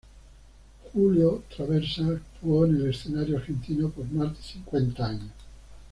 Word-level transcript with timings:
Julio 0.93 1.43
Traversa 1.55 2.01
actuó 2.07 2.65
en 2.65 2.77
el 2.77 2.89
escenario 2.89 3.37
argentino 3.37 3.87
por 3.91 4.05
más 4.09 4.35
de 4.35 4.41
cincuenta 4.43 5.05
años. 5.05 5.29